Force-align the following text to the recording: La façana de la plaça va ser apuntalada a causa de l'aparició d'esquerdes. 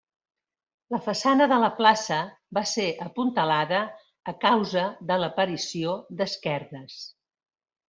La 0.93 0.99
façana 1.07 1.47
de 1.51 1.59
la 1.63 1.69
plaça 1.81 2.17
va 2.59 2.63
ser 2.71 2.87
apuntalada 3.05 3.83
a 4.33 4.37
causa 4.47 4.89
de 5.13 5.21
l'aparició 5.27 5.95
d'esquerdes. 6.23 7.01